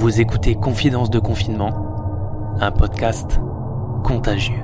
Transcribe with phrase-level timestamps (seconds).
[0.00, 3.40] Vous écoutez Confidence de confinement, un podcast
[4.04, 4.62] contagieux.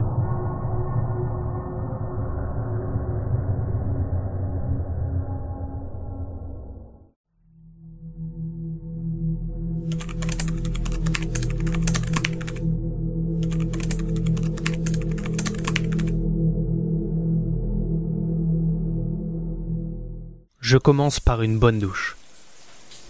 [20.61, 22.17] Je commence par une bonne douche.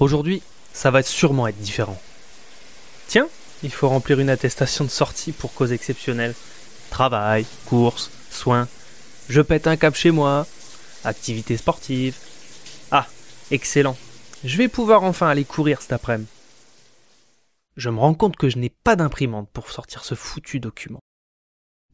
[0.00, 1.98] Aujourd'hui, ça va sûrement être différent.
[3.06, 3.28] Tiens,
[3.62, 6.34] il faut remplir une attestation de sortie pour cause exceptionnelle.
[6.90, 8.68] Travail, courses, soins.
[9.28, 10.46] Je pète un cap chez moi.
[11.04, 12.16] Activité sportive.
[12.90, 13.06] Ah,
[13.50, 13.96] excellent.
[14.44, 16.28] Je vais pouvoir enfin aller courir cet après-midi.
[17.76, 21.00] Je me rends compte que je n'ai pas d'imprimante pour sortir ce foutu document.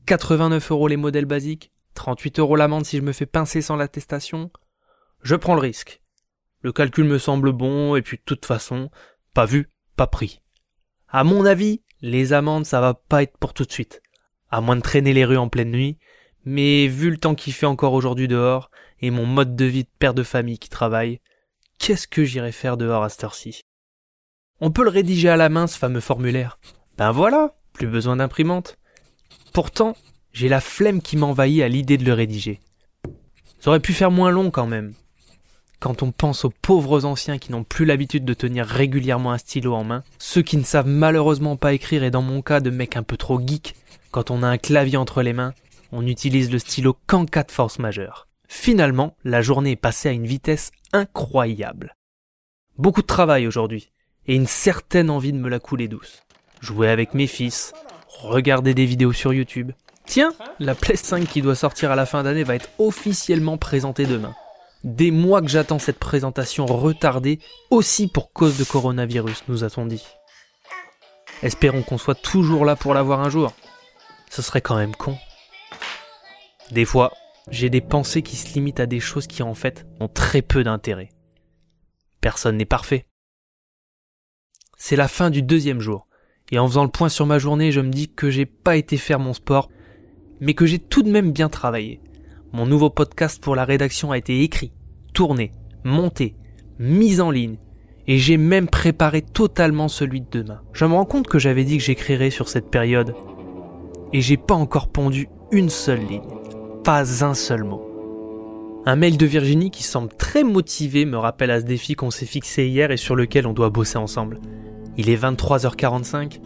[0.06, 4.50] 89 euros les modèles basiques, 38 euros l'amende si je me fais pincer sans l'attestation.
[5.22, 6.02] Je prends le risque.
[6.62, 8.91] Le calcul me semble bon, et puis de toute façon,
[9.34, 10.42] pas vu, pas pris.
[11.12, 14.00] À mon avis, les amendes, ça va pas être pour tout de suite.
[14.48, 15.98] À moins de traîner les rues en pleine nuit,
[16.44, 19.89] mais vu le temps qu'il fait encore aujourd'hui dehors, et mon mode de vie de
[19.98, 21.20] père de famille qui travaille,
[21.78, 23.62] qu'est-ce que j'irai faire dehors à cette heure-ci?
[24.61, 26.61] On peut le rédiger à la main, ce fameux formulaire.
[26.97, 28.78] Ben voilà, plus besoin d'imprimante.
[29.52, 29.97] Pourtant,
[30.33, 32.61] j'ai la flemme qui m'envahit à l'idée de le rédiger.
[33.58, 34.95] Ça aurait pu faire moins long quand même
[35.81, 39.75] quand on pense aux pauvres anciens qui n'ont plus l'habitude de tenir régulièrement un stylo
[39.75, 42.97] en main, ceux qui ne savent malheureusement pas écrire et dans mon cas de mec
[42.97, 43.75] un peu trop geek,
[44.11, 45.55] quand on a un clavier entre les mains,
[45.91, 48.28] on utilise le stylo qu'en cas de force majeure.
[48.47, 51.97] Finalement, la journée est passée à une vitesse incroyable.
[52.77, 53.91] Beaucoup de travail aujourd'hui,
[54.27, 56.23] et une certaine envie de me la couler douce.
[56.61, 57.73] Jouer avec mes fils,
[58.06, 59.73] regarder des vidéos sur YouTube.
[60.05, 64.05] Tiens, la Play 5 qui doit sortir à la fin d'année va être officiellement présentée
[64.06, 64.34] demain.
[64.83, 67.39] Des mois que j'attends cette présentation retardée,
[67.70, 70.05] aussi pour cause de coronavirus, nous a-t-on dit.
[71.42, 73.53] Espérons qu'on soit toujours là pour la voir un jour.
[74.31, 75.19] Ce serait quand même con.
[76.70, 77.13] Des fois,
[77.51, 80.64] j'ai des pensées qui se limitent à des choses qui en fait ont très peu
[80.64, 81.11] d'intérêt.
[82.20, 83.07] Personne n'est parfait.
[84.79, 86.07] C'est la fin du deuxième jour,
[86.51, 88.97] et en faisant le point sur ma journée, je me dis que j'ai pas été
[88.97, 89.68] faire mon sport,
[90.41, 92.01] mais que j'ai tout de même bien travaillé.
[92.52, 94.72] Mon nouveau podcast pour la rédaction a été écrit,
[95.14, 95.52] tourné,
[95.84, 96.34] monté,
[96.80, 97.58] mis en ligne,
[98.08, 100.61] et j'ai même préparé totalement celui de demain.
[100.72, 103.14] Je me rends compte que j'avais dit que j'écrirais sur cette période,
[104.12, 106.27] et j'ai pas encore pondu une seule ligne,
[106.83, 107.86] pas un seul mot.
[108.84, 112.27] Un mail de Virginie qui semble très motivé me rappelle à ce défi qu'on s'est
[112.27, 114.40] fixé hier et sur lequel on doit bosser ensemble.
[114.96, 116.40] Il est 23h45,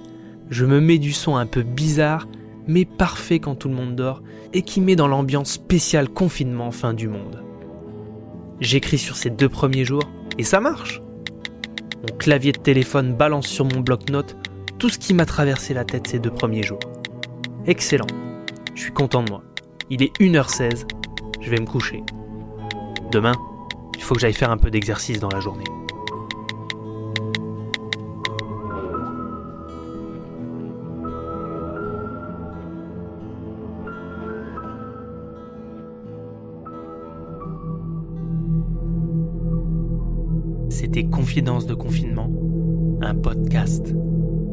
[0.50, 2.28] je me mets du son un peu bizarre
[2.66, 6.94] mais parfait quand tout le monde dort, et qui met dans l'ambiance spéciale confinement fin
[6.94, 7.42] du monde.
[8.60, 11.02] J'écris sur ces deux premiers jours, et ça marche.
[12.08, 14.36] Mon clavier de téléphone balance sur mon bloc-notes
[14.78, 16.80] tout ce qui m'a traversé la tête ces deux premiers jours.
[17.66, 18.06] Excellent.
[18.74, 19.42] Je suis content de moi.
[19.88, 20.84] Il est 1h16,
[21.40, 22.02] je vais me coucher.
[23.10, 23.34] Demain,
[23.96, 25.64] il faut que j'aille faire un peu d'exercice dans la journée.
[40.68, 42.30] C'était Confidence de confinement,
[43.02, 43.94] un podcast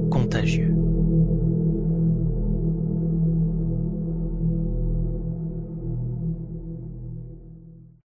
[0.10, 0.81] contagieux.